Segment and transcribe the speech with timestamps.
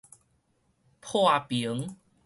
[0.99, 1.93] 破爿